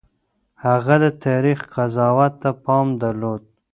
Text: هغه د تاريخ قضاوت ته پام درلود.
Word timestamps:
هغه 0.65 0.95
د 1.03 1.05
تاريخ 1.25 1.59
قضاوت 1.73 2.33
ته 2.41 2.49
پام 2.63 2.87
درلود. 3.01 3.43